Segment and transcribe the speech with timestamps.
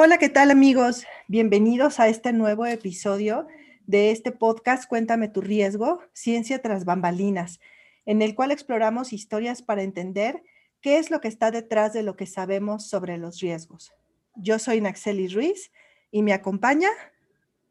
[0.00, 1.06] Hola, ¿qué tal amigos?
[1.26, 3.48] Bienvenidos a este nuevo episodio
[3.84, 7.58] de este podcast Cuéntame tu riesgo, Ciencia tras bambalinas,
[8.06, 10.44] en el cual exploramos historias para entender
[10.80, 13.92] qué es lo que está detrás de lo que sabemos sobre los riesgos.
[14.36, 15.72] Yo soy Naxeli Ruiz
[16.12, 16.90] y me acompaña.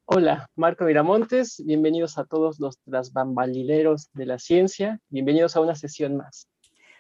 [0.04, 5.76] Hola, Marco Miramontes, bienvenidos a todos los tras bambalineros de la ciencia, bienvenidos a una
[5.76, 6.50] sesión más.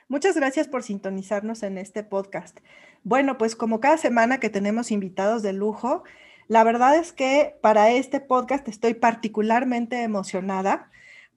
[0.10, 2.60] Muchas gracias por sintonizarnos en este podcast.
[3.04, 6.04] Bueno, pues como cada semana que tenemos invitados de lujo,
[6.48, 10.90] la verdad es que para este podcast estoy particularmente emocionada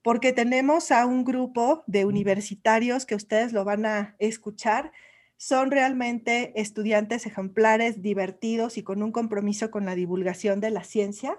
[0.03, 4.93] porque tenemos a un grupo de universitarios que ustedes lo van a escuchar.
[5.37, 11.37] Son realmente estudiantes ejemplares, divertidos y con un compromiso con la divulgación de la ciencia.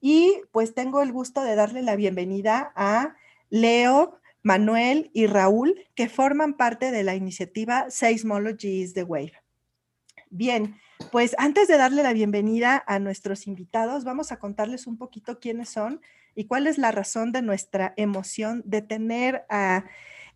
[0.00, 3.16] Y pues tengo el gusto de darle la bienvenida a
[3.50, 9.32] Leo, Manuel y Raúl, que forman parte de la iniciativa Seismology is the Wave.
[10.30, 10.76] Bien,
[11.10, 15.70] pues antes de darle la bienvenida a nuestros invitados, vamos a contarles un poquito quiénes
[15.70, 16.00] son
[16.34, 19.84] y cuál es la razón de nuestra emoción de tener a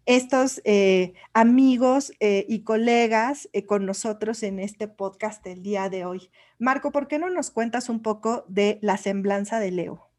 [0.06, 6.05] estos eh, amigos eh, y colegas eh, con nosotros en este podcast el día de
[6.05, 6.31] hoy.
[6.59, 10.12] Marco, ¿por qué no nos cuentas un poco de la semblanza de Leo?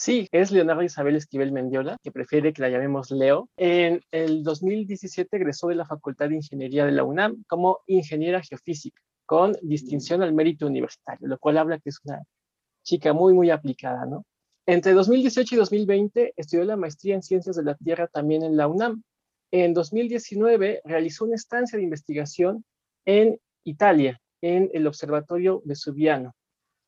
[0.00, 3.48] Sí, es Leonardo Isabel Esquivel Mendiola, que prefiere que la llamemos Leo.
[3.56, 9.02] En el 2017 egresó de la Facultad de Ingeniería de la UNAM como ingeniera geofísica,
[9.26, 12.22] con distinción al mérito universitario, lo cual habla que es una
[12.84, 14.24] chica muy, muy aplicada, ¿no?
[14.66, 18.68] Entre 2018 y 2020 estudió la maestría en Ciencias de la Tierra también en la
[18.68, 19.02] UNAM.
[19.50, 22.64] En 2019 realizó una estancia de investigación
[23.04, 26.36] en Italia, en el Observatorio Vesuviano,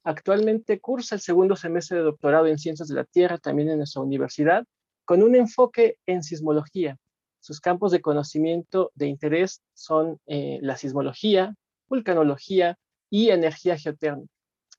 [0.05, 4.01] Actualmente cursa el segundo semestre de doctorado en Ciencias de la Tierra también en nuestra
[4.03, 4.65] universidad,
[5.05, 6.97] con un enfoque en sismología.
[7.41, 11.55] Sus campos de conocimiento de interés son eh, la sismología,
[11.89, 12.79] vulcanología
[13.11, 14.33] y energía geotérmica.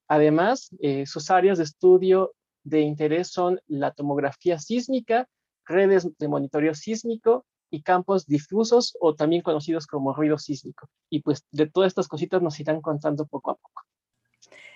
[0.07, 2.33] Además, eh, sus áreas de estudio
[2.63, 5.27] de interés son la tomografía sísmica,
[5.65, 10.87] redes de monitoreo sísmico y campos difusos o también conocidos como ruido sísmico.
[11.09, 13.81] Y pues de todas estas cositas nos irán contando poco a poco.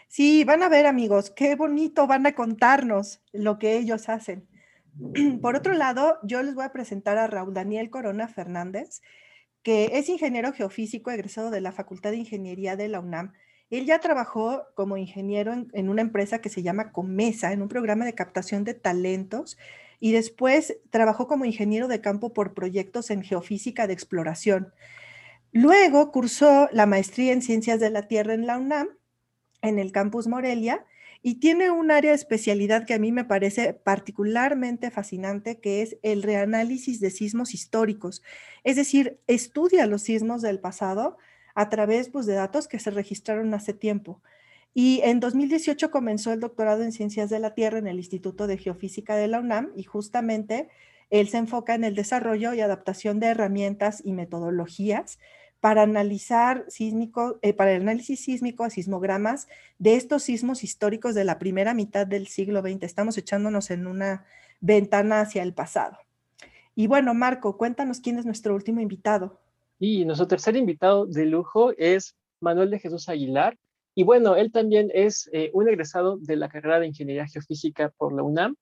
[0.08, 4.48] Sí, van a ver amigos, qué bonito van a contarnos lo que ellos hacen.
[5.42, 9.02] Por otro lado, yo les voy a presentar a Raúl Daniel Corona Fernández,
[9.62, 13.34] que es ingeniero geofísico egresado de la Facultad de Ingeniería de la UNAM.
[13.72, 18.06] Él ya trabajó como ingeniero en, una empresa que se llama Comesa, en un programa
[18.06, 19.58] de captación de talentos,
[20.00, 24.72] y después trabajó como ingeniero de campo por proyectos en geofísica de exploración.
[25.52, 28.90] Luego cursó la maestría en ciencias de la Tierra en la UNAM
[29.68, 30.86] en el campus Morelia
[31.22, 35.98] y tiene un área de especialidad que a mí me parece particularmente fascinante, que es
[36.04, 38.22] el reanálisis de sismos históricos.
[38.64, 41.18] Es decir, estudia los sismos del pasado
[41.56, 44.22] a través pues, de datos que se registraron hace tiempo.
[44.76, 48.58] Y en 2018 comenzó el doctorado en Ciencias de la Tierra en el Instituto de
[48.58, 50.70] Geofísica de la UNAM y justamente
[51.10, 55.18] él se enfoca en el desarrollo y adaptación de herramientas y metodologías
[55.60, 59.48] para analizar sísmico, eh, para el análisis sísmico a sismogramas
[59.80, 62.84] de estos sismos históricos de la primera mitad del siglo XX.
[62.84, 64.26] Estamos echándonos en una
[64.62, 65.98] ventana hacia el pasado.
[66.76, 69.40] Y bueno, Marco, cuéntanos quién es nuestro último invitado.
[69.80, 73.58] Y nuestro tercer invitado de lujo es Manuel de Jesús Aguilar.
[73.96, 78.14] Y bueno, él también es eh, un egresado de la carrera de Ingeniería Geofísica por
[78.14, 78.56] la UNAM,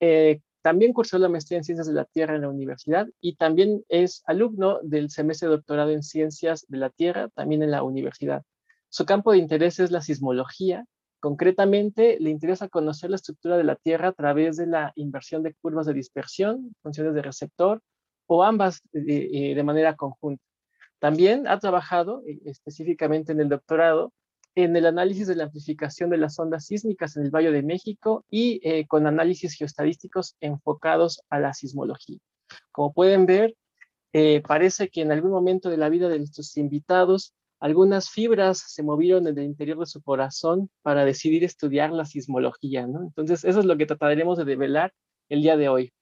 [0.00, 3.84] eh, también cursó la maestría en Ciencias de la Tierra en la universidad y también
[3.88, 8.42] es alumno del semestre de doctorado en Ciencias de la Tierra, también en la universidad.
[8.88, 10.84] Su campo de interés es la sismología.
[11.20, 15.54] Concretamente, le interesa conocer la estructura de la Tierra a través de la inversión de
[15.54, 17.80] curvas de dispersión, funciones de receptor
[18.26, 20.42] o ambas de, eh, de manera conjunta.
[20.98, 24.12] También ha trabajado eh, específicamente en el doctorado
[24.56, 28.24] en el análisis de la amplificación de las ondas sísmicas en el Valle de México
[28.30, 32.18] y eh, con análisis geoestadísticos enfocados a la sismología.
[32.72, 33.54] Como pueden ver,
[34.14, 38.82] eh, parece que en algún momento de la vida de nuestros invitados, algunas fibras se
[38.82, 43.02] movieron en el interior de su corazón para decidir estudiar la sismología, ¿no?
[43.02, 44.94] Entonces, eso es lo que trataremos de develar
[45.28, 45.92] el día de hoy.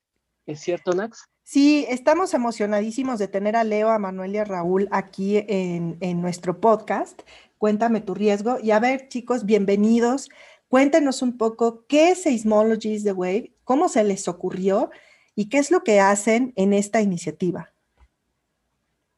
[0.47, 1.25] ¿Es cierto, Nax?
[1.43, 6.23] Sí, estamos emocionadísimos de tener a Leo, a Manuel y a Raúl aquí en, en
[6.23, 7.23] nuestro podcast.
[7.65, 8.59] Cuéntame tu riesgo.
[8.63, 10.29] Y a ver, chicos, bienvenidos.
[10.69, 14.91] Cuéntenos un poco qué es Seismologies the Wave, cómo se les ocurrió
[15.35, 17.73] y qué es lo que hacen en esta iniciativa.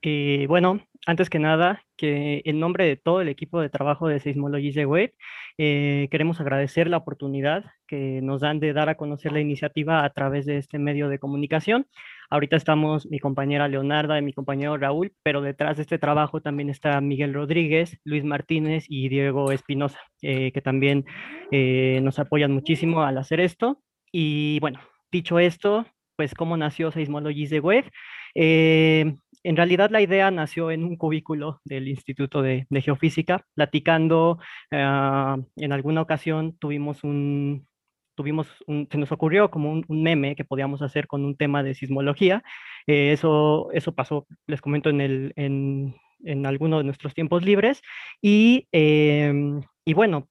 [0.00, 4.20] Eh, bueno, antes que nada, que en nombre de todo el equipo de trabajo de
[4.20, 5.14] Seismologies the Wave,
[5.58, 10.10] eh, queremos agradecer la oportunidad que nos dan de dar a conocer la iniciativa a
[10.10, 11.88] través de este medio de comunicación.
[12.30, 16.70] Ahorita estamos mi compañera Leonarda y mi compañero Raúl, pero detrás de este trabajo también
[16.70, 21.04] está Miguel Rodríguez, Luis Martínez y Diego Espinosa, eh, que también
[21.52, 23.80] eh, nos apoyan muchísimo al hacer esto.
[24.10, 24.80] Y bueno,
[25.12, 25.86] dicho esto,
[26.16, 27.90] pues cómo nació Seismologies de Web.
[28.34, 29.14] Eh,
[29.44, 34.40] en realidad la idea nació en un cubículo del Instituto de, Geofísica, platicando,
[34.72, 37.68] ah, en alguna ocasión tuvimos un,
[38.16, 38.48] tuvimos
[38.90, 42.42] se nos ocurrió como un, meme que podíamos hacer con un tema de sismología.
[42.86, 47.82] Eh, eso, eso pasó, les comento, en, el, en, en alguno de nuestros tiempos libres.
[48.20, 50.28] Y, em, y bueno,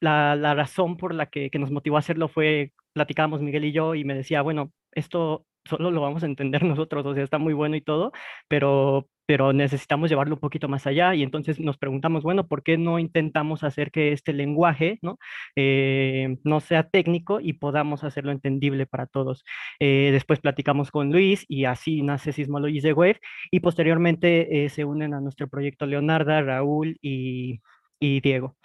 [0.00, 3.72] la, la, razón por la que, que, nos motivó a hacerlo fue, platicábamos Miguel y
[3.72, 7.38] yo, y me decía, bueno, esto solo lo vamos a entender nosotros, o sea, está
[7.38, 8.12] muy bueno y todo,
[8.48, 12.76] pero, pero necesitamos llevarlo un poquito más allá y entonces nos preguntamos, bueno, ¿por qué
[12.78, 15.18] no intentamos hacer que este lenguaje ¿no?
[15.56, 19.44] Eh, no sea técnico y podamos hacerlo entendible para todos?
[19.80, 23.20] Eh, después platicamos con Luis y así nace Sismologies de Web
[23.50, 27.60] y posteriormente eh, se unen a nuestro proyecto Leonarda, Raúl y,
[28.00, 28.56] y Diego.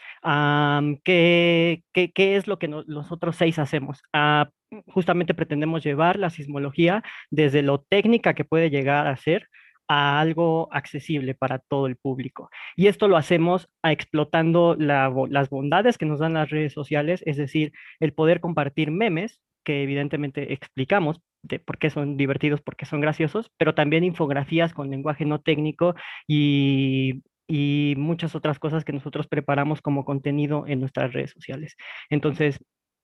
[1.03, 4.01] ¿qué, qué, qué, es lo que los otros seis hacemos?
[4.13, 4.49] Ah,
[4.87, 9.47] justamente pretendemos llevar la sismología desde lo técnica que puede llegar a ser
[9.87, 12.49] a algo accesible para todo el público.
[12.75, 17.73] Y esto lo hacemos explotando las bondades que nos dan las redes sociales, es decir,
[17.99, 23.01] el poder compartir memes que evidentemente explicamos de por qué son divertidos, por qué son
[23.01, 25.95] graciosos, pero también infografías con lenguaje no técnico
[26.27, 31.75] y, y muchas otras cosas que nosotros preparamos como contenido en nuestras redes sociales.
[32.09, 32.59] Entonces,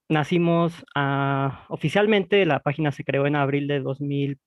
[0.08, 4.38] nacimos ah, oficialmente, la página se creó en abril de 2000,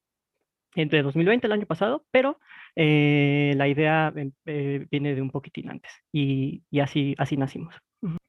[0.75, 2.39] entre 2020, el año pasado, pero
[2.75, 7.75] eh, la idea em, eh, viene de un poquitín antes y, y, así, así nacimos.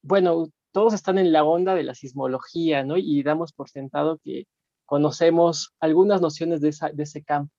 [0.02, 2.96] Bueno, todos están en la onda de la sismología, ¿no?
[2.96, 4.46] Y damos por sentado que
[4.86, 7.52] conocemos algunas nociones de, esa, de ese campo.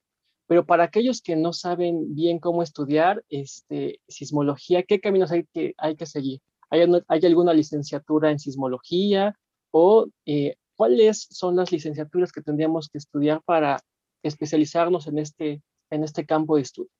[0.47, 5.75] Pero para aquellos que no saben bien cómo estudiar este, sismología, ¿qué caminos hay que,
[5.77, 6.39] hay que seguir?
[6.71, 9.35] ¿Hay, ¿Hay alguna licenciatura en sismología?
[9.71, 13.79] o eh, cuáles son las licenciaturas que tendríamos que estudiar para
[14.23, 16.91] especializarnos en este, en este campo de estudio.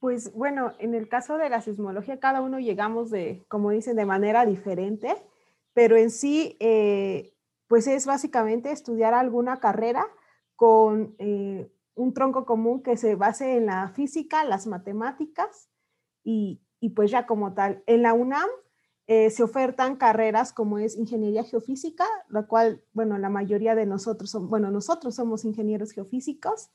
[0.00, 4.06] Pues bueno, en el caso de la sismología, cada uno llegamos de, como dicen, de
[4.06, 5.12] manera diferente,
[5.72, 7.34] pero en sí, eh,
[7.66, 10.06] pues es básicamente estudiar alguna carrera
[10.54, 15.68] con eh, un tronco común que se base en la física, las matemáticas
[16.22, 17.82] y, y pues ya como tal.
[17.86, 18.48] En la UNAM
[19.10, 24.30] eh, se ofertan carreras como es ingeniería geofísica, la cual, bueno, la mayoría de nosotros,
[24.30, 26.68] son, bueno, nosotros somos ingenieros geofísicos,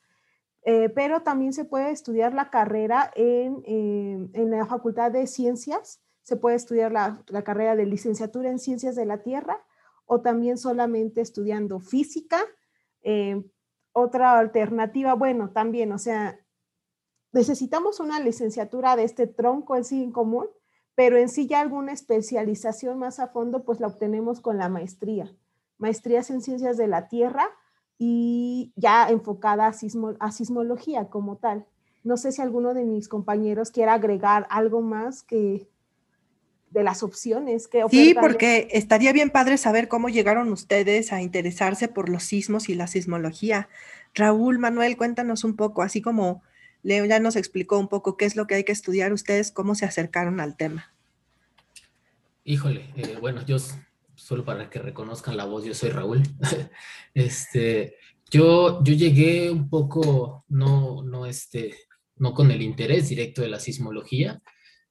[0.64, 6.02] eh, pero también se puede estudiar la carrera en, eh, en la Facultad de Ciencias,
[6.24, 9.64] se puede estudiar la, la, carrera de licenciatura en Ciencias de la Tierra
[10.08, 12.40] o también solamente estudiando física.
[13.92, 16.40] otra alternativa, bueno, también, o sea,
[17.32, 20.48] necesitamos una licenciatura de este tronco en sí en común,
[20.96, 25.34] pero en sí ya alguna especialización más a fondo, pues la obtenemos con la maestría.
[25.78, 27.46] Maestrías en ciencias de la tierra
[27.98, 31.66] y ya enfocada a, sismología como tal.
[32.04, 35.68] No sé si alguno de mis compañeros quiera agregar algo más que
[36.70, 41.88] de las opciones que Sí, porque estaría bien padre saber cómo llegaron ustedes a interesarse
[41.88, 43.70] por los sismos y la sismología.
[44.16, 46.42] Raúl, Manuel, cuéntanos un poco, así como
[46.84, 49.14] Leo ya nos explicó un poco qué es lo que hay que estudiar.
[49.14, 50.94] ¿Ustedes cómo se acercaron al tema?
[52.44, 53.58] Híjole, eh, bueno, yo
[54.16, 56.22] solo para que reconozcan la voz, yo soy Raúl.
[57.14, 57.96] este,
[58.30, 61.74] yo, yo llegué un poco, no, no, este,
[62.18, 64.42] no con el interés directo de la sismología,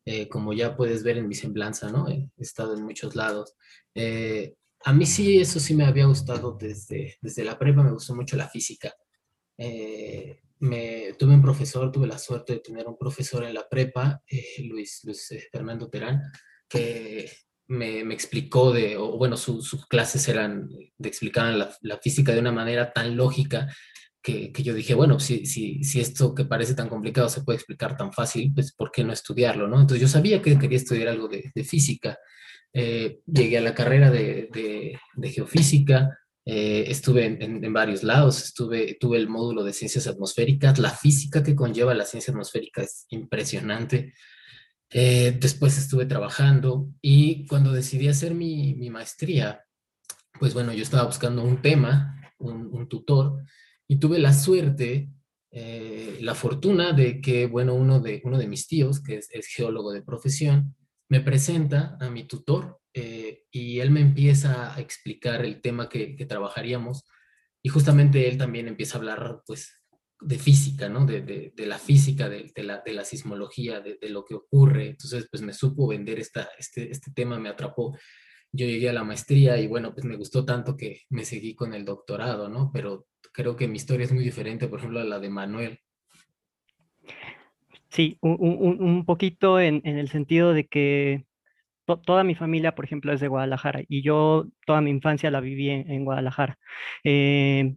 [0.07, 2.09] eh, como ya puedes ver en mi semblanza, ¿no?
[2.09, 3.55] He estado en muchos lados.
[3.95, 8.15] Eh, a mí sí, eso sí me había gustado desde, desde la prepa, me gustó
[8.15, 8.95] mucho la física
[10.63, 14.63] me, tuve un profesor, tuve la suerte de tener un profesor en la prepa, eh,
[14.65, 16.23] Luis, Luis Fernando Terán,
[16.69, 17.31] que
[17.67, 22.39] me, me, explicó de, o bueno, sus clases eran, de explicaban la, la, física de
[22.39, 23.75] una manera tan lógica
[24.23, 27.57] que, que yo dije, bueno, si, si, si, esto que parece tan complicado se puede
[27.57, 29.67] explicar tan fácil, pues ¿por qué no estudiarlo?
[29.67, 29.81] ¿no?
[29.81, 32.19] Entonces yo sabía que quería estudiar algo de, de física.
[32.73, 34.49] Eh, llegué a la carrera de,
[35.17, 36.09] de geofísica,
[36.45, 41.55] eh, estuve en, varios lados, estuve, tuve el módulo de ciencias atmosféricas, la física que
[41.55, 44.15] conlleva la ciencia atmosférica es impresionante.
[44.91, 49.65] Eh, después estuve trabajando y cuando decidí hacer mi, maestría,
[50.39, 53.43] pues bueno, yo estaba buscando un tema, un, tutor,
[53.87, 55.09] y tuve la suerte,
[55.53, 59.47] eh, la fortuna de que, bueno, uno de, uno de mis tíos, que es, es
[59.47, 60.75] geólogo de profesión,
[61.13, 66.17] me presenta a mi tutor eh, y él me empieza a explicar el tema que,
[66.27, 67.05] trabajaríamos
[67.63, 69.75] y justamente él también empieza a hablar pues
[70.23, 71.05] de física, ¿no?
[71.05, 74.89] De, la física, de, la, sismología, de, lo que ocurre.
[74.89, 77.95] Entonces pues me supo vender esta, este, este tema, me atrapó.
[78.51, 81.75] Yo llegué a la maestría y bueno, pues me gustó tanto que me seguí con
[81.75, 82.71] el doctorado, ¿no?
[82.73, 85.79] Pero creo que mi historia es muy diferente, por ejemplo, a la de Manuel.
[87.93, 91.27] Sí, un, poquito en, el sentido de que
[92.07, 95.69] toda mi familia, por ejemplo, es de Guadalajara y yo toda mi infancia la viví
[95.71, 96.59] en, Guadalajara.
[97.05, 97.75] Eh,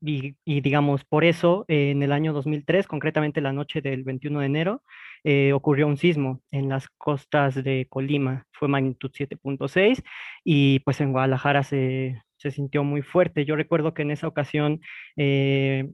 [0.00, 4.82] y, digamos, por eso, en el año 2003, concretamente la noche del 21 de enero,
[5.24, 10.02] eh, ocurrió un sismo en las costas de Colima, fue magnitud 7.6
[10.44, 13.44] y pues en Guadalajara se, se, sintió muy fuerte.
[13.44, 14.80] Yo recuerdo que en esa ocasión
[15.16, 15.90] eh,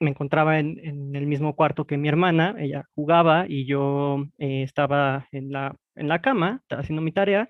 [0.00, 5.28] me encontraba en, el mismo cuarto que mi hermana, ella jugaba y yo eh, estaba
[5.32, 7.48] en la, en la cama, haciendo mi tarea,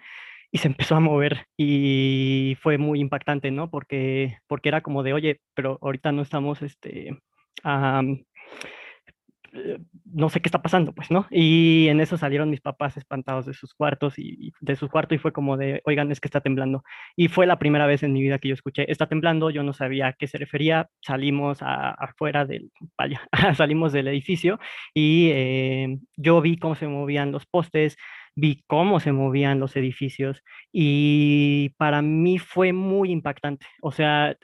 [0.50, 3.70] y se empezó a mover y fue muy impactante, ¿no?
[3.70, 7.18] Porque, porque era como de, oye, pero ahorita no estamos, este, eh,
[10.04, 11.26] no sé qué está pasando, pues, ¿no?
[11.30, 15.18] Y en eso salieron mis papás espantados de sus cuartos y, de su cuarto y
[15.18, 16.84] fue como de, oigan, es que está temblando.
[17.16, 19.72] Y fue la primera vez en mi vida que yo escuché, está temblando, yo no
[19.72, 23.22] sabía a qué se refería, salimos afuera del, vaya,
[23.56, 24.58] salimos del edificio
[24.94, 27.96] y eh, yo vi cómo se movían los postes,
[28.36, 30.42] vi cómo se movían los edificios
[30.72, 33.66] y para mí fue muy impactante.
[33.82, 34.36] O sea,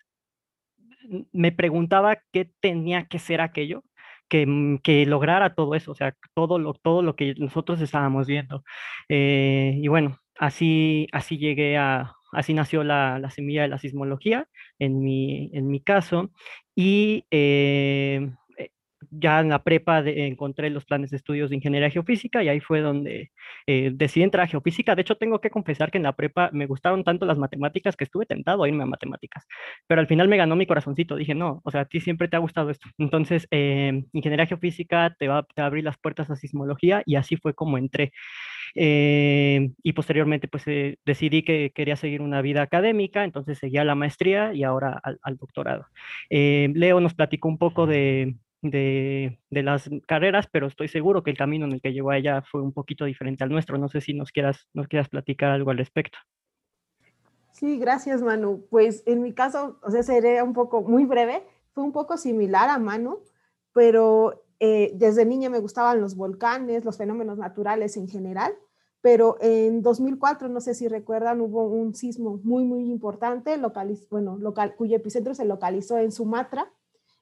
[1.33, 3.85] me preguntaba qué tenía que ser aquello
[4.29, 8.27] que, mm, que, lograra todo eso, o sea, todo lo, todo lo que nosotros estábamos
[8.27, 8.65] viendo.
[9.09, 14.49] Eh, y bueno, así, así llegué a, así nació la, la, semilla de la sismología
[14.79, 16.31] en mi, en mi caso.
[16.75, 18.31] Y eh,
[19.19, 22.81] ya en la prepa encontré los planes de estudios de ingeniería geofísica y ahí fue
[22.81, 23.31] donde
[23.67, 24.95] eh, decidí entrar a geofísica.
[24.95, 28.05] De hecho, tengo que confesar que en la prepa me gustaron tanto las matemáticas que
[28.05, 29.47] estuve tentado a irme a matemáticas,
[29.87, 31.17] pero al final me ganó mi corazoncito.
[31.17, 32.89] Dije, no, o sea, a ti siempre te ha gustado esto.
[32.99, 37.55] Entonces, eh, ingeniería geofísica te va, a abrir las puertas a sismología y así fue
[37.55, 38.13] como entré.
[38.75, 40.65] Eh, y posteriormente, pues
[41.05, 45.37] decidí que quería seguir una vida académica, entonces seguía la maestría y ahora al, al
[45.37, 45.87] doctorado.
[46.31, 48.37] Leo nos platicó un poco de,
[48.71, 52.43] de, las carreras, pero estoy seguro que el camino en el que llegó a ella
[52.43, 53.79] fue un poquito diferente al nuestro.
[53.79, 56.19] No sé si nos quieras, nos quieras platicar algo al respecto.
[57.53, 58.67] Sí, gracias Manu.
[58.71, 61.43] Pues en mi caso, o sea, seré un poco muy breve,
[61.73, 63.21] fue un poco similar a Manu,
[63.73, 68.55] pero eh, desde niña me gustaban los volcanes, los fenómenos naturales en general,
[69.01, 73.57] pero en 2004, no sé si recuerdan, hubo un sismo muy, muy importante,
[74.11, 76.73] bueno, local, cuyo epicentro se localizó en Sumatra,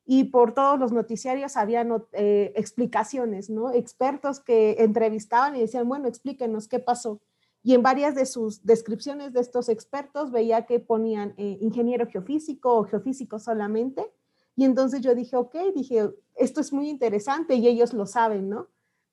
[0.06, 3.72] y por todos los noticiarios había eh, explicaciones, ¿no?
[3.72, 7.20] Expertos que entrevistaban y decían, bueno, explíquenos qué pasó.
[7.62, 12.76] Y en varias de sus descripciones de estos expertos veía que ponían eh, ingeniero geofísico
[12.76, 14.12] o geofísico solamente.
[14.56, 18.68] Y entonces yo dije, ok, dije, esto es muy interesante y ellos lo saben, ¿no?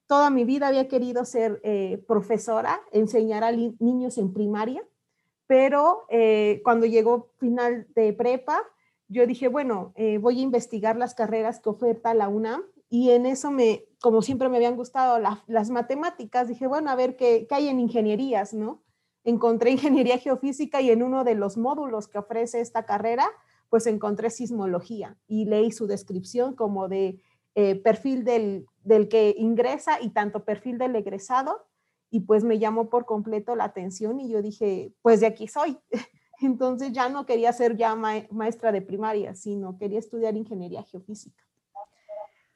[0.08, 4.86] Toda mi vida había querido ser eh, profesora, enseñar a niños en primaria,
[5.48, 6.06] pero
[6.64, 8.64] cuando llegó final de prepa,
[9.12, 13.25] yo dije, bueno, eh, voy a investigar las carreras que oferta la UNAM y en
[13.25, 17.56] eso me, como siempre me habían gustado las matemáticas, dije, bueno, a ver qué, qué,
[17.56, 18.82] hay en ingenierías, ¿no?
[19.25, 23.27] Encontré ingeniería geofísica y en uno de los módulos que ofrece esta carrera,
[23.70, 27.22] pues encontré sismología y leí su descripción como de
[27.56, 31.68] eh, perfil del, del que ingresa y tanto perfil del egresado
[32.10, 35.77] y pues me llamó por completo la atención y yo dije, pues de aquí soy.
[36.42, 41.44] Entonces ya no quería ser ya maestra de primaria, sino quería estudiar ingeniería geofísica.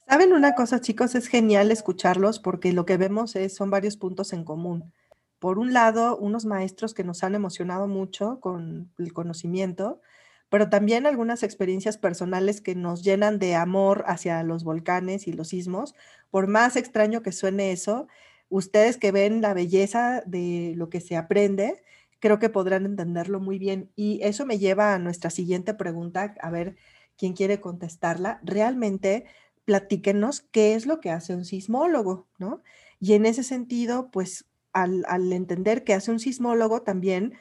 [0.07, 1.15] ¿Saben una cosa, chicos?
[1.15, 4.91] Es genial escucharlos porque lo que vemos es, son varios puntos en común.
[5.39, 10.01] Por un lado, unos maestros que nos han emocionado mucho con el conocimiento,
[10.49, 15.49] pero también algunas experiencias personales que nos llenan de amor hacia los volcanes y los
[15.49, 15.95] sismos.
[16.29, 18.07] Por más extraño que suene eso,
[18.49, 21.83] ustedes que ven la belleza de lo que se aprende,
[22.19, 23.91] creo que podrán entenderlo muy bien.
[23.95, 26.75] Y eso me lleva a nuestra siguiente pregunta, a ver
[27.17, 28.39] quién quiere contestarla.
[28.43, 29.25] Realmente,
[29.65, 32.61] platíquenos qué es lo que hace un sismólogo, ¿no?
[32.99, 37.33] Y en ese sentido, pues al, entender qué hace un sismólogo, también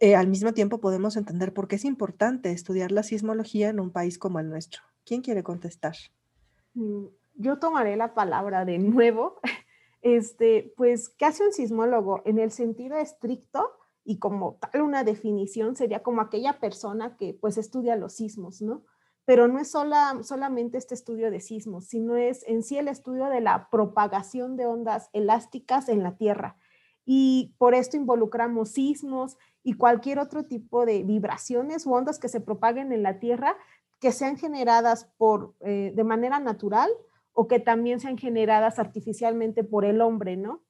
[0.00, 3.90] eh, al mismo tiempo podemos entender por qué es importante estudiar la sismología en un
[3.90, 4.82] país como el nuestro.
[5.04, 5.96] ¿Quién quiere contestar?
[6.74, 9.40] Mm, yo tomaré la palabra de nuevo.
[10.04, 12.22] Este, pues, ¿qué hace un sismólogo?
[12.24, 13.70] En el sentido estricto
[14.04, 18.84] y como tal una definición sería como aquella persona que pues estudia los sismos, ¿no?
[19.24, 23.26] Pero no es sola, solamente este estudio de sismos, sino es en sí el estudio
[23.26, 26.56] de la propagación de ondas elásticas en la Tierra.
[27.04, 32.40] Y por esto involucramos sismos y cualquier otro tipo de vibraciones u ondas que se
[32.40, 33.56] propaguen en la Tierra
[34.00, 36.90] que sean generadas por, eh, de manera natural
[37.32, 40.64] o que también sean generadas artificialmente por el hombre, ¿no?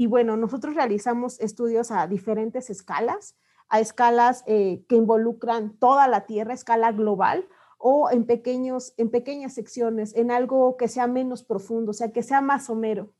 [0.00, 3.36] Y bueno, nosotros realizamos estudios a diferentes escalas,
[3.68, 9.52] a escalas eh, que involucran toda la Tierra, escala global, o en, pequeños, en pequeñas
[9.52, 13.12] secciones, en algo que sea menos profundo, o sea, que sea más somero.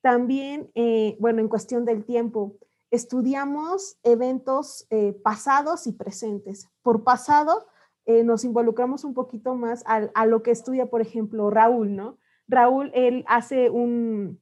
[0.00, 2.56] También, eh, bueno, en cuestión del tiempo,
[2.90, 4.88] estudiamos eventos
[5.22, 6.68] pasados y presentes.
[6.82, 7.68] Por pasado,
[8.04, 12.18] eh, nos involucramos un poquito más a, lo que estudia, por ejemplo, Raúl, ¿no?
[12.48, 14.40] Raúl, él hace un,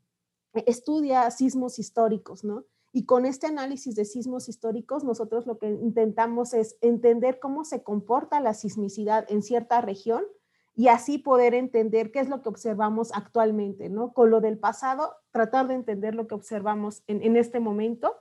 [0.66, 2.64] estudia sismos históricos, ¿no?
[2.92, 7.82] Y con este análisis de sismos históricos, nosotros lo que intentamos es entender cómo se
[7.82, 10.24] comporta la sismicidad en cierta región
[10.76, 14.12] y así poder entender qué es lo que observamos actualmente, ¿no?
[14.12, 18.14] Con lo del pasado, tratar de entender lo que observamos en, en este momento.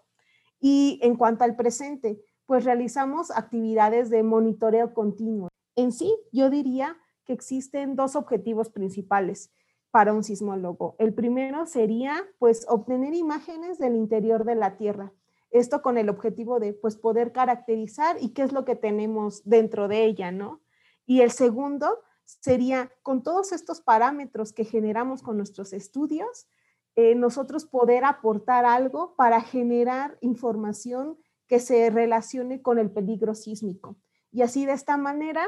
[0.59, 5.49] Y en cuanto al presente, pues realizamos actividades de monitoreo continuo.
[5.75, 9.51] En sí, yo diría que existen dos objetivos principales
[9.93, 10.95] para un sismólogo.
[10.97, 15.13] El primero sería pues obtener imágenes del interior de la Tierra.
[15.51, 19.87] Esto con el objetivo de pues poder caracterizar y qué es lo que tenemos dentro
[19.87, 20.63] de ella, ¿no?
[21.05, 26.47] Y el segundo sería con todos estos parámetros que generamos con nuestros estudios,
[26.95, 33.95] eh, nosotros poder aportar algo para generar información que se relacione con el peligro sísmico.
[34.31, 35.47] Y así de esta manera,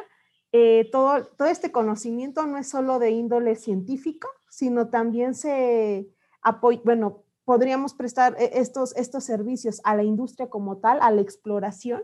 [0.58, 6.08] eh, todo, todo este conocimiento no es solo de índole científico, sino también se
[6.42, 11.20] apoya, bueno, podríamos prestar eh, estos, estos servicios a la industria como tal, a la
[11.20, 12.04] exploración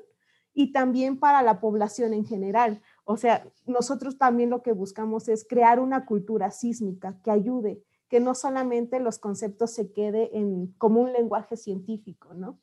[0.53, 2.81] y también para la población en general.
[3.05, 8.19] O sea, nosotros también lo que buscamos es crear una cultura sísmica que ayude, que
[8.19, 12.59] no solamente los conceptos se quede en como un lenguaje científico, ¿no?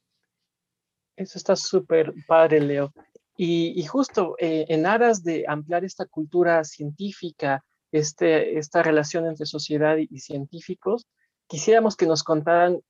[1.16, 2.92] Eso está súper padre, Leo.
[3.40, 9.96] Y, justo eh, en aras de ampliar esta cultura científica, este, esta relación entre sociedad
[9.96, 11.06] y, científicos,
[11.46, 12.80] quisiéramos que nos contaran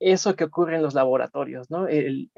[0.00, 1.86] eso que ocurre en los laboratorios, ¿no?
[1.86, 2.28] El,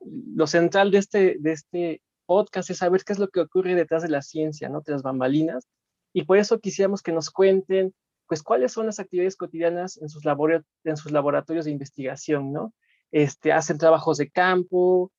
[0.00, 4.02] lo central de este, de este podcast es saber qué es lo que ocurre detrás
[4.02, 4.82] de la ciencia, ¿no?
[4.82, 5.68] Tras bambalinas.
[6.12, 7.94] Y por eso quisiéramos que nos cuenten,
[8.26, 12.72] pues, cuáles son las actividades cotidianas en sus, en sus laboratorios de investigación, ¿no?
[13.12, 15.12] este, hacen trabajos de campo,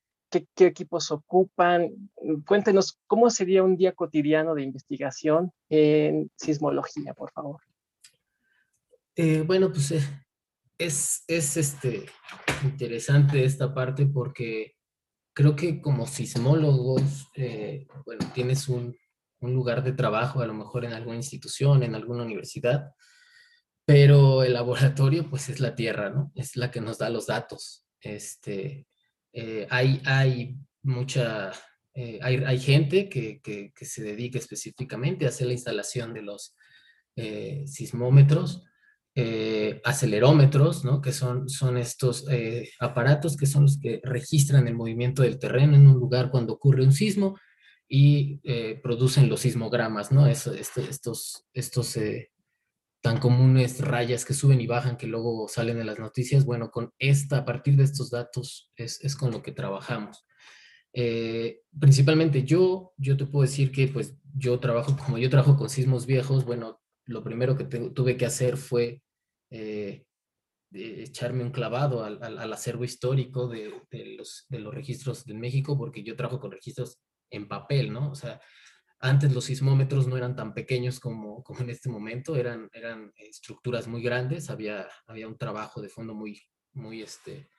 [0.55, 2.11] qué, equipos ocupan.
[2.45, 7.61] Cuéntenos cómo sería un día cotidiano de investigación en sismología, por favor.
[9.15, 10.01] Eh, bueno, pues eh,
[10.77, 12.05] es, es este,
[12.63, 14.75] interesante esta parte porque
[15.33, 18.95] creo que como sismólogos, eh, bueno, tienes un,
[19.39, 22.91] un, lugar de trabajo, a lo mejor en alguna institución, en alguna universidad,
[23.85, 26.31] pero el laboratorio pues es la tierra, ¿no?
[26.35, 27.85] Es la que nos da los datos.
[27.99, 28.87] Este,
[29.33, 31.51] eh, hay, hay mucha,
[31.95, 36.55] eh, hay, gente que, se dedica específicamente a hacer la instalación de los
[37.15, 38.63] eh, sismómetros,
[39.83, 41.01] acelerómetros, ¿no?
[41.01, 42.25] que son, son estos
[42.79, 46.83] aparatos que son los que registran el movimiento del terreno en un lugar cuando ocurre
[46.83, 47.37] un sismo
[47.87, 48.39] y
[48.81, 50.25] producen los sismogramas, ¿no?
[50.25, 51.95] estos, estos, estos
[53.03, 56.93] tan comunes rayas que suben y bajan que luego salen en las noticias, bueno, con
[56.97, 60.25] esta, a partir de estos datos es, es con lo que trabajamos.
[60.93, 65.69] Eh, principalmente yo, yo te puedo decir que pues yo trabajo, como yo trabajo con
[65.69, 69.01] sismos viejos, bueno, lo primero que tuve que hacer fue
[69.51, 70.05] eh,
[70.71, 75.77] echarme un clavado al, al, acervo histórico de, de, los, de los registros de México,
[75.77, 78.11] porque yo trabajo con registros en papel, ¿no?
[78.11, 78.39] O sea,
[79.03, 83.85] antes los sismómetros no eran tan pequeños como, como en este momento, eran, eran estructuras
[83.85, 87.49] muy grandes, había, había un trabajo de fondo muy, muy este,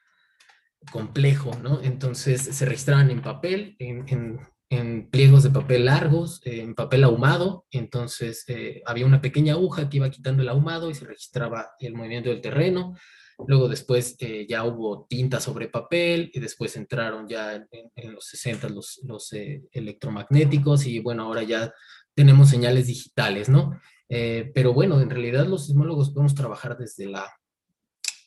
[0.91, 1.83] complejo, ¿no?
[1.83, 7.67] Entonces se registraban en papel, en, en, en pliegos de papel largos, en papel ahumado,
[7.71, 11.93] entonces eh, había una pequeña aguja que iba quitando el ahumado y se registraba el
[11.93, 12.97] movimiento del terreno,
[13.47, 18.68] Luego después eh, ya hubo tinta sobre papel y después entraron ya en, los 60
[18.68, 21.73] los, los eh, electromagnéticos y bueno, ahora ya
[22.14, 23.81] tenemos señales digitales, ¿no?
[24.09, 27.29] Eh, pero bueno, en realidad los sismólogos podemos trabajar desde la,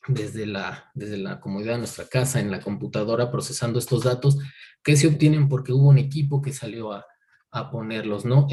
[0.07, 4.37] desde la, desde la comodidad de nuestra casa, en la computadora, procesando estos datos
[4.83, 7.05] que se obtienen porque hubo un equipo que salió a,
[7.51, 8.47] a ponerlos, ¿no?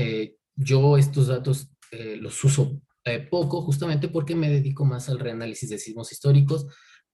[0.57, 5.79] Yo estos datos los uso eh, poco justamente porque me dedico más al reanálisis de
[5.79, 6.67] sismos históricos,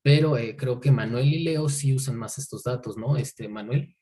[0.03, 3.17] pero creo que Manuel y Leo sí usan más estos datos, ¿no?
[3.17, 3.95] Este, Manuel.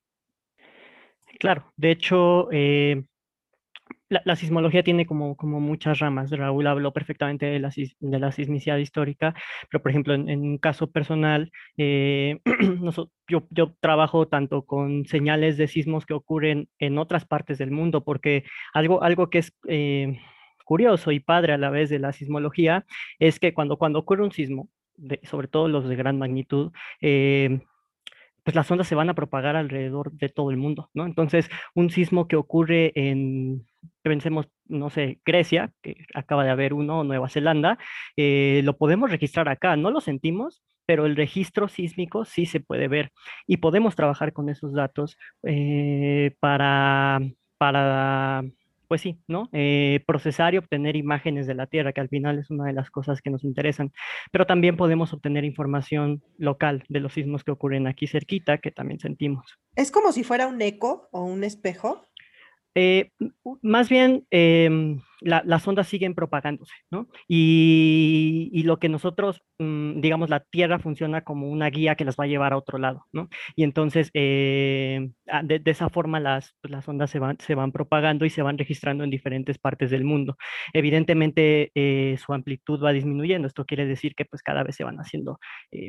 [1.40, 2.48] Claro, de hecho,
[4.08, 6.30] la, sismología tiene como, como muchas ramas.
[6.30, 9.34] Raúl habló perfectamente de la, de la sismicidad histórica,
[9.70, 12.40] pero por ejemplo, en, un caso personal, eh,
[13.28, 18.04] yo, yo, trabajo tanto con señales de sismos que ocurren en otras partes del mundo,
[18.04, 19.52] porque algo, algo que es...
[19.68, 20.18] Eh,
[20.68, 22.84] curioso y padre a la vez de la sismología
[23.18, 24.68] es que cuando, cuando ocurre un sismo,
[25.22, 27.60] sobre todo los de gran magnitud, eh,
[28.44, 31.06] pues las ondas se van a propagar alrededor de todo el mundo, ¿no?
[31.06, 33.66] Entonces, un sismo que ocurre en
[34.02, 37.78] pensemos, no sé, Grecia, que acaba de haber uno, Nueva Zelanda,
[38.16, 42.88] eh, lo podemos registrar acá, no lo sentimos, pero el registro sísmico sí se puede
[42.88, 43.12] ver
[43.46, 47.20] y podemos trabajar con esos datos eh, para,
[47.58, 48.42] para,
[48.88, 49.48] pues sí, ¿no?
[49.52, 52.90] Eh, procesar y obtener imágenes de la Tierra, que al final es una de las
[52.90, 53.92] cosas que nos interesan,
[54.32, 58.98] pero también podemos obtener información local de los sismos que ocurren aquí cerquita, que también
[58.98, 59.58] sentimos.
[59.76, 62.07] Es como si fuera un eco o un espejo.
[62.80, 63.10] Eh,
[63.60, 67.08] más bien, em, las ondas siguen propagándose, ¿no?
[67.26, 72.24] Y, lo que nosotros, mm, digamos, la Tierra funciona como una guía que las va
[72.24, 73.28] a llevar a otro lado, ¿no?
[73.56, 77.72] Y entonces, eh, ah, de, esa forma, las, pues, las ondas se van, se van
[77.72, 80.36] propagando y se van registrando en diferentes partes del mundo.
[80.72, 83.48] Evidentemente, eh, su amplitud va disminuyendo.
[83.48, 85.40] Esto quiere decir que, pues, cada vez se van haciendo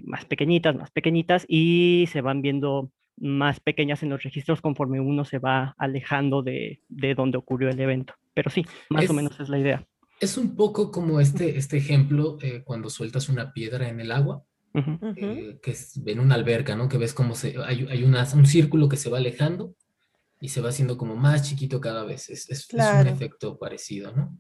[0.06, 5.26] más pequeñitas, más pequeñitas y se van viendo más pequeñas en los registros conforme uno
[5.26, 8.14] se va alejando de, de donde ocurrió el evento.
[8.34, 9.88] Pero sí, más o menos es la idea.
[10.20, 14.44] Es un poco como este, este ejemplo eh, cuando sueltas una piedra en el agua,
[14.74, 16.90] eh, que es en una alberca, ¿no?
[16.90, 19.76] Que ves como se, hay, hay una, un círculo que se va alejando
[20.42, 22.30] y se va haciendo como más chiquito cada vez.
[22.30, 24.38] Es, es, un efecto parecido, ¿no?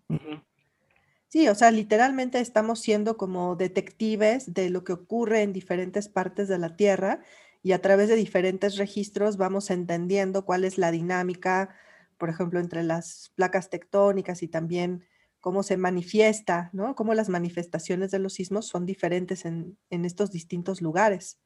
[1.29, 6.47] Sí, o sea, literalmente estamos siendo como detectives de lo que ocurre en diferentes partes
[6.47, 7.21] de la Tierra
[7.61, 11.75] y a través de diferentes registros vamos entendiendo cuál es la dinámica,
[12.17, 15.05] por ejemplo, entre las placas tectónicas y también
[15.39, 16.95] cómo se manifiesta, ¿no?
[16.95, 21.39] Cómo las manifestaciones de los sismos son diferentes en, estos distintos lugares.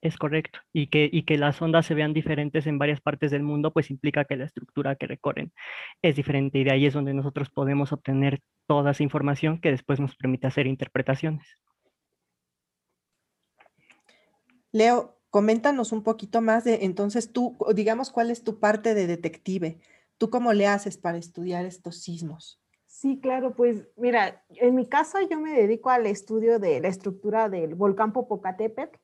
[0.00, 0.58] Es correcto.
[0.72, 3.90] Y que, y que las ondas se vean diferentes en varias partes del mundo, pues
[3.90, 5.52] implica que la estructura que recorren
[6.02, 6.58] es diferente.
[6.58, 10.48] Y de ahí es donde nosotros podemos obtener toda esa información que después nos permite
[10.48, 11.46] hacer interpretaciones.
[14.72, 19.78] Leo, Coméntanos un poquito más de, entonces tú, digamos, cuál es tu parte de detective.
[20.18, 22.60] ¿Tú cómo le haces para estudiar estos sismos?
[22.84, 27.48] Sí, claro, pues mira, en mi caso yo me dedico al estudio de la estructura
[27.48, 28.98] del volcán Popocatépetl.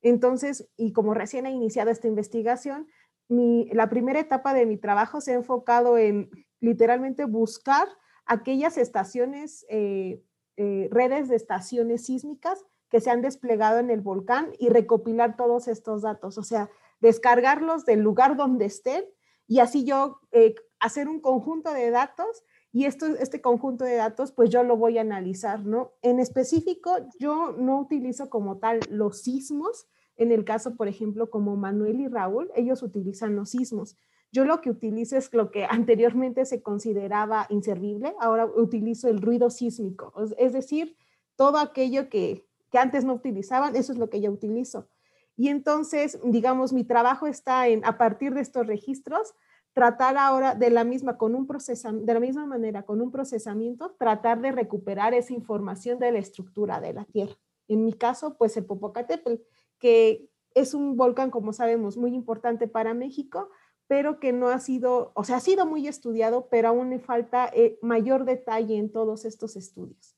[0.00, 2.88] Entonces, y como recién he iniciado esta investigación,
[3.28, 7.88] mi, la primera etapa de mi trabajo se ha enfocado en literalmente buscar
[8.24, 10.22] aquellas estaciones, eh,
[10.56, 15.68] eh, redes de estaciones sísmicas que se han desplegado en el volcán y recopilar todos
[15.68, 16.70] estos datos, o sea,
[17.00, 19.04] descargarlos del lugar donde estén
[19.46, 24.32] y así yo eh, hacer un conjunto de datos y esto, este conjunto de datos
[24.32, 25.92] pues yo lo voy a analizar, ¿no?
[26.02, 31.56] En específico, yo no utilizo como tal los sismos, en el caso, por ejemplo, como
[31.56, 33.96] Manuel y Raúl, ellos utilizan los sismos.
[34.32, 39.50] Yo lo que utilizo es lo que anteriormente se consideraba inservible, ahora utilizo el ruido
[39.50, 40.96] sísmico, es decir,
[41.36, 44.88] todo aquello que que antes no utilizaban, eso es lo que yo utilizo.
[45.36, 49.32] Y entonces, digamos, mi trabajo está en, a partir de estos registros,
[49.74, 54.40] tratar ahora de la misma, con un de la misma manera, con un procesamiento, tratar
[54.40, 57.36] de recuperar esa información de la estructura de la Tierra.
[57.68, 59.40] En mi caso, pues el Popocatépetl,
[59.78, 63.50] que es un volcán, como sabemos, muy importante para México,
[63.86, 67.48] pero que no ha sido, o sea, ha sido muy estudiado, pero aún le falta
[67.54, 70.13] eh, mayor detalle en todos estos estudios.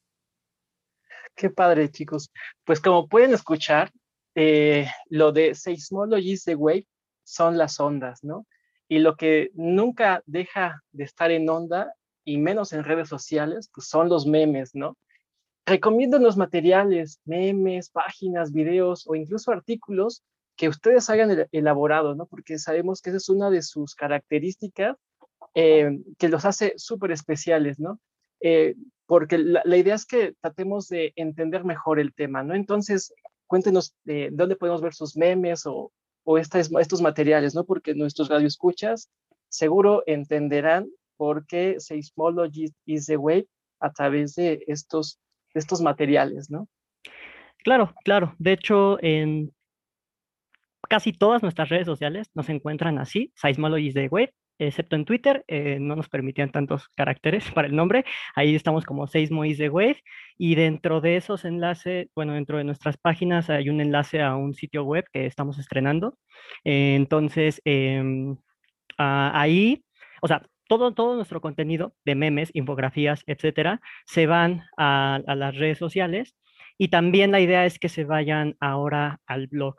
[1.37, 2.33] Qué padre, chicos.
[2.65, 3.93] Pues como pueden escuchar,
[4.35, 6.87] eh, lo de Seismologies de Wave
[7.25, 8.47] son las ondas, ¿no?
[8.89, 11.93] Y lo que nunca deja de estar en onda,
[12.25, 14.97] y menos en redes sociales, pues son los memes, ¿no?
[15.67, 20.23] Recomiendo los materiales, memes, páginas, videos o incluso artículos
[20.57, 22.27] que ustedes hayan elaborado, ¿no?
[22.27, 24.97] Porque sabemos que esa es una de sus características
[25.55, 28.01] eh, que los hace súper especiales, ¿no?
[28.41, 28.75] Eh,
[29.07, 32.55] porque la, idea es que tratemos de entender mejor el tema, ¿no?
[32.55, 33.15] Entonces,
[33.47, 35.93] cuéntenos de dónde podemos ver sus memes o,
[36.39, 37.65] estos materiales, ¿no?
[37.65, 39.09] Porque nuestros radioescuchas
[39.49, 45.21] seguro entenderán por qué Seismology is the way a través de estos,
[45.81, 46.69] materiales, ¿no?
[47.59, 48.35] Claro, claro.
[48.39, 49.53] De hecho, en
[50.89, 55.79] casi todas nuestras redes sociales nos encuentran así, Seismologies de Wave, excepto en Twitter, eh,
[55.81, 58.05] no nos permitían tantos caracteres para el nombre.
[58.35, 60.03] Ahí estamos como Seismologies de Wave
[60.39, 64.55] y dentro de esos enlaces, bueno, dentro de nuestras páginas hay un enlace a un
[64.55, 66.19] sitio web que estamos estrenando.
[66.65, 68.37] entonces, em,
[68.99, 69.85] ahí,
[70.23, 75.79] o sea, todo, todo nuestro contenido de memes, infografías, etcétera, se van a las redes
[75.79, 76.35] sociales
[76.79, 79.77] y también la idea es que se vayan ahora al blog.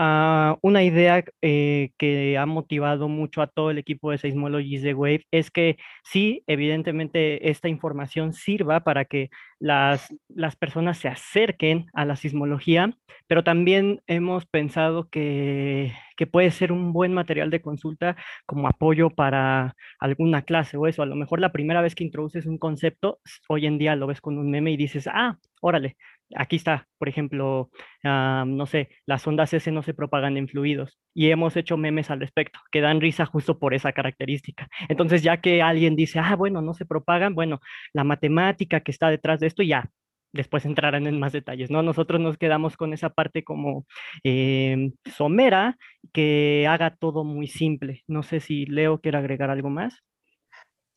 [0.00, 4.94] Ah, una idea eh, que ha motivado mucho a todo el equipo de Seismologies de
[4.94, 11.86] Wave es que sí, evidentemente esta información sirva para que las, las personas se acerquen
[11.94, 17.60] a la sismología, pero también hemos pensado que, que puede ser un buen material de
[17.60, 21.02] consulta como apoyo para alguna clase o eso.
[21.02, 24.20] A lo mejor la primera vez que introduces un concepto, hoy en día lo ves
[24.20, 25.96] con un meme y dices, ah, órale,
[26.34, 27.70] aquí está, por ejemplo,
[28.02, 32.20] no sé, las ondas S no se propagan en fluidos y hemos hecho memes al
[32.20, 34.68] respecto que dan risa justo por esa característica.
[34.88, 37.60] Entonces, ya que alguien dice, ah, bueno, no se propagan, bueno,
[37.92, 39.90] la matemática que está detrás de esto ya,
[40.32, 41.82] después entrarán en más detalles, ¿no?
[41.82, 43.86] Nosotros nos quedamos con esa parte como
[44.22, 45.76] em, somera
[46.12, 48.04] que haga todo muy simple.
[48.06, 50.02] No sé si Leo quiere agregar algo más.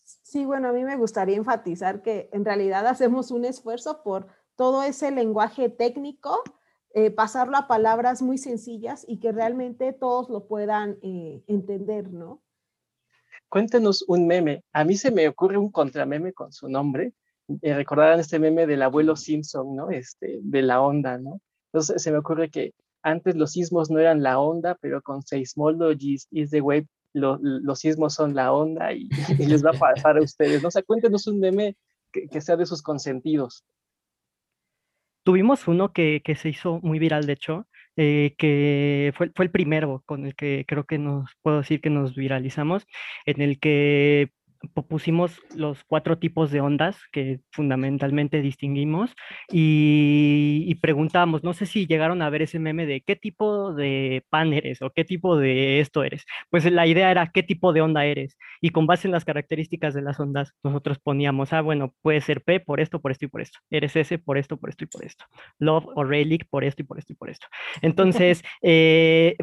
[0.03, 4.27] Sí, bueno, a mí me gustaría enfatizar que en realidad hacemos un esfuerzo por
[4.62, 6.39] todo ese lenguaje técnico,
[6.93, 12.43] eh, pasarlo a palabras muy sencillas y que realmente todos lo puedan eh, entender, ¿no?
[13.50, 14.63] Cuéntenos un meme.
[14.71, 17.15] A mí se me ocurre un contrameme con su nombre.
[17.63, 19.89] Eh, recordarán este meme del abuelo Simpson, ¿no?
[19.89, 21.41] Este, de la onda, ¿no?
[21.74, 26.28] Entonces se me ocurre que antes los sismos no eran la onda, pero con Seismologies
[26.30, 30.62] is the wave los sismos son la onda y, les va a pasar a ustedes.
[30.62, 30.67] ¿no?
[30.67, 31.76] O sea, cuéntenos un meme
[32.12, 33.65] que, que sea de sus consentidos.
[35.23, 39.51] Tuvimos uno que, que, se hizo muy viral, de hecho, eh, que fue, fue el
[39.51, 42.88] primero con el que creo que nos puedo decir que nos viralizamos,
[43.25, 44.31] en el que
[44.88, 49.13] pusimos los cuatro tipos de ondas que fundamentalmente distinguimos
[49.52, 54.24] y, y, preguntamos, no sé si llegaron a ver ese meme de qué tipo de
[54.30, 56.26] pan eres o qué tipo de esto eres.
[56.50, 59.93] Pues la idea era qué tipo de onda eres y con base en las características
[59.93, 63.28] de las ondas nosotros poníamos, ah, bueno, puede ser P por esto, por esto y
[63.30, 63.60] por esto.
[63.69, 65.26] Eres S por esto, por esto y por esto.
[65.60, 67.47] Love o Relic por esto y por esto y por esto.
[67.82, 69.36] Entonces, eh,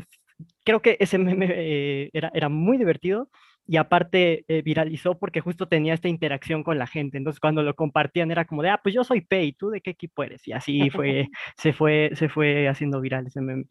[0.65, 3.29] creo que ese meme eh, era, era muy divertido
[3.69, 7.19] y aparte eh, viralizó porque justo tenía esta interacción con la gente.
[7.19, 9.83] Entonces cuando lo compartían era como de, ah, pues yo soy P y tú de
[9.83, 10.49] qué equipo eres.
[10.49, 13.67] Y así fue, se fue, se fue haciendo viral ese meme.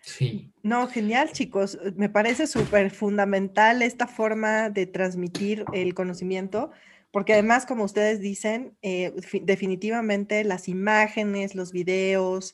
[0.00, 0.52] Sí.
[0.64, 1.78] No, genial, chicos.
[1.94, 6.72] Me parece súper fundamental esta forma de transmitir el conocimiento,
[7.12, 12.52] porque además, como ustedes dicen, eh, definitivamente las imágenes, los videos,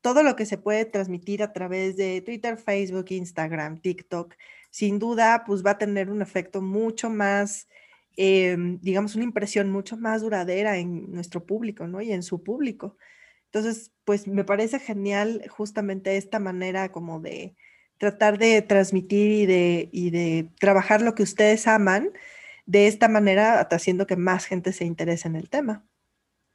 [0.00, 4.34] todo lo que se puede transmitir a través de Twitter, Facebook, Instagram, TikTok,
[4.70, 7.68] sin duda, pues va a tener un efecto mucho más,
[8.16, 12.00] em, digamos, una impresión mucho más duradera en nuestro público, ¿no?
[12.02, 12.96] Y en su público.
[13.46, 17.56] Entonces, pues me parece genial justamente esta manera como de
[17.98, 22.12] tratar de transmitir y de, y de trabajar lo que ustedes aman
[22.66, 25.89] de esta manera, haciendo que más gente se interese en el tema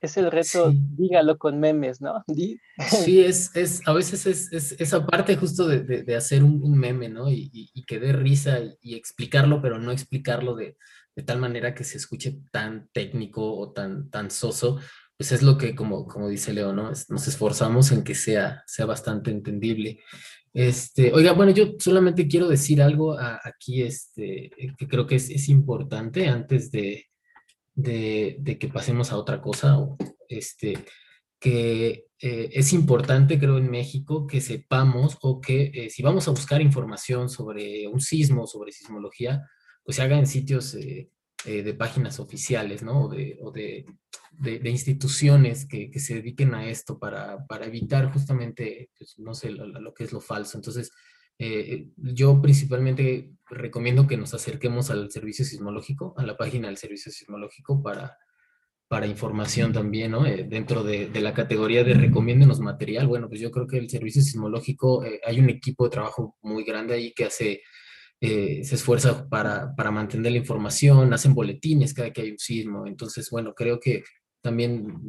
[0.06, 2.24] es el reto, dígalo con memes, ¿no?
[2.90, 7.10] Sí, es, es, a veces es, es esa parte justo de, de, hacer un, meme,
[7.10, 7.30] ¿no?
[7.30, 10.76] Y, y, que dé risa y, explicarlo, pero no explicarlo de,
[11.16, 14.80] de, tal manera que se escuche tan técnico o tan, tan soso,
[15.18, 16.92] pues es lo que, como, como dice Leo, ¿no?
[17.10, 20.00] Nos esforzamos en que sea, sea bastante entendible.
[20.54, 25.50] Este, oiga, bueno, yo solamente quiero decir algo aquí, este, que creo que es, es
[25.50, 27.08] importante antes de,
[27.76, 29.78] de, que pasemos a otra cosa,
[30.30, 30.86] este,
[31.40, 36.32] que eh, es importante, creo, en México que sepamos o que eh, si vamos a
[36.32, 39.48] buscar información sobre un sismo, sobre sismología,
[39.84, 41.10] pues se haga en sitios eh,
[41.46, 43.04] de páginas oficiales, ¿no?
[43.04, 43.86] O de, o de,
[44.32, 49.52] de, instituciones que, que, se dediquen a esto para, para evitar justamente, pues, no sé,
[49.52, 50.58] lo, lo, que es lo falso.
[50.58, 50.92] Entonces,
[51.38, 57.12] eh, yo principalmente recomiendo que nos acerquemos al servicio sismológico, a la página del servicio
[57.12, 58.18] sismológico para,
[58.88, 60.26] para información también, ¿no?
[60.26, 63.90] Eh, dentro de, de, la categoría de recomiéndenos material, bueno, pues yo creo que el
[63.90, 67.62] servicio sismológico, eh, hay un equipo de trabajo muy grande ahí que hace,
[68.22, 73.30] se esfuerza para, para, mantener la información, hacen boletines cada que hay un sismo, entonces,
[73.30, 74.04] bueno, creo que
[74.42, 75.00] también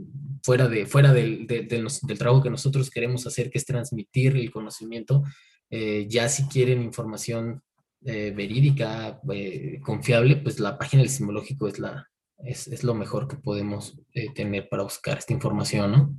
[0.43, 4.51] fuera, de, fuera del, del, del trabajo que nosotros queremos hacer, que es transmitir el
[4.51, 5.23] conocimiento,
[5.71, 7.63] eh, ya si quieren información
[8.05, 13.27] eh, verídica, eh, confiable, pues la página del sismológico es, la, es, es lo mejor
[13.27, 13.99] que podemos
[14.35, 16.17] tener para buscar esta información, ¿no?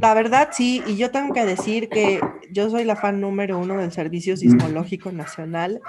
[0.00, 2.20] La verdad, sí, y yo tengo que decir que
[2.50, 5.80] yo soy la fan número uno del Servicio Sismológico Nacional.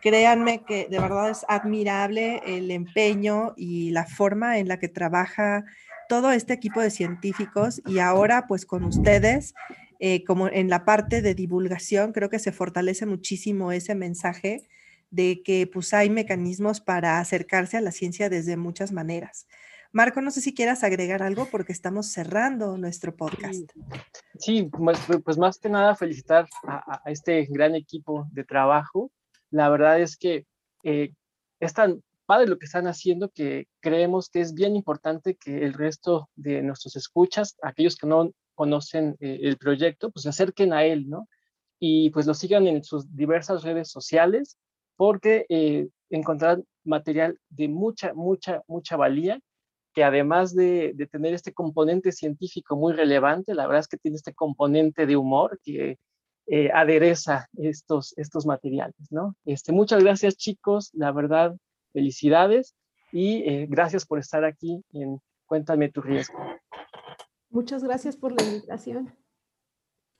[0.00, 5.64] Créanme que de verdad es admirable el empeño y la forma en la que trabaja
[6.08, 9.54] todo este equipo de científicos y ahora pues con ustedes,
[9.98, 14.68] eh, como en la parte de divulgación, creo que se fortalece muchísimo ese mensaje
[15.10, 19.46] de que pues hay mecanismos para acercarse a la ciencia desde muchas maneras.
[19.90, 23.72] Marco, no sé si quieras agregar algo porque estamos cerrando nuestro podcast.
[24.38, 24.70] Sí,
[25.24, 29.10] pues, más que nada felicitar a, este gran equipo de trabajo.
[29.50, 30.46] La verdad es que
[30.84, 31.14] eh,
[31.58, 35.72] es tan padre lo que están haciendo que creemos que es bien importante que el
[35.72, 40.84] resto de nuestros escuchas, aquellos que no conocen eh, el proyecto, pues se acerquen a
[40.84, 41.28] él, ¿no?
[41.78, 44.58] Y pues lo sigan en sus diversas redes sociales
[44.96, 49.38] porque eh, encontrarán material de mucha, mucha, mucha valía
[49.94, 54.34] que además de, tener este componente científico muy relevante, la verdad es que tiene este
[54.34, 55.98] componente de humor que
[56.46, 59.36] eh, adereza estos, estos materiales, ¿no?
[59.44, 61.56] Este, muchas gracias chicos, la verdad,
[61.92, 62.74] felicidades
[63.12, 66.38] y eh, gracias por estar aquí en Cuéntame tu riesgo.
[67.50, 69.14] Muchas gracias por la invitación.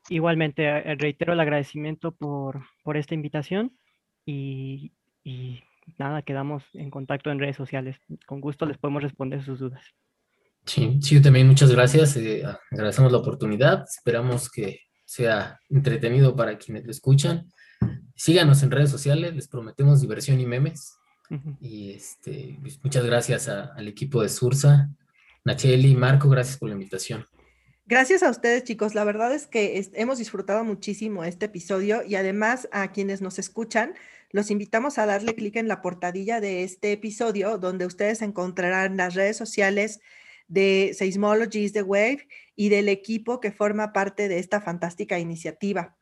[0.08, 3.76] Igualmente, eh, reitero el agradecimiento por, por esta invitación
[4.24, 5.62] y, y
[5.98, 7.96] nada, quedamos en contacto en redes sociales.
[8.26, 9.84] Con gusto les podemos responder sus dudas.
[10.64, 12.16] Sí, sí, también muchas gracias.
[12.16, 13.84] Eh, agradecemos la oportunidad.
[13.84, 17.50] Esperamos que sea entretenido para quienes lo escuchan.
[18.14, 20.94] Síganos en redes sociales, les prometemos diversión y memes.
[21.60, 24.90] Y este, pues, muchas gracias al equipo de Sursa,
[25.48, 27.24] Nacheli, Marco, gracias por la invitación.
[27.86, 28.94] Gracias a ustedes, chicos.
[28.94, 33.94] La verdad es que hemos disfrutado muchísimo este episodio y además a quienes nos escuchan,
[34.30, 39.14] los invitamos a darle clic en la portadilla de este episodio, donde ustedes encontrarán las
[39.14, 40.00] redes sociales
[40.48, 45.96] de Seismologies The Wave y del equipo que forma parte de esta fantástica iniciativa.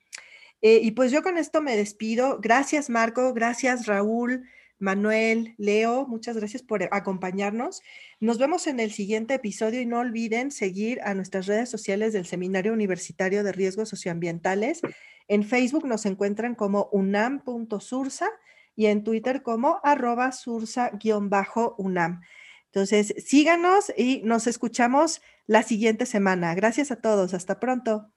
[0.60, 2.40] Eh, y pues yo con esto me despido.
[2.40, 3.32] Gracias, Marco.
[3.32, 4.48] Gracias, Raúl.
[4.78, 7.82] Manuel, Leo, muchas gracias por acompañarnos.
[8.20, 12.26] Nos vemos en el siguiente episodio y no olviden seguir a nuestras redes sociales del
[12.26, 14.82] Seminario Universitario de Riesgos Socioambientales.
[15.28, 18.28] En Facebook nos encuentran como unam.sursa
[18.74, 22.20] y en Twitter como arroba sursa-unam.
[22.66, 26.54] Entonces, síganos y nos escuchamos la siguiente semana.
[26.54, 27.32] Gracias a todos.
[27.32, 28.12] Hasta pronto.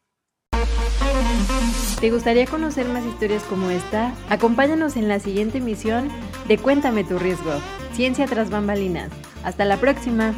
[2.02, 4.14] ¿Te gustaría conocer más historias como esta?
[4.30, 6.10] Acompáñanos en la siguiente emisión
[6.50, 7.52] de Cuéntame tu riesgo,
[7.94, 9.12] Ciencia tras bambalinas.
[9.44, 10.34] Hasta la próxima.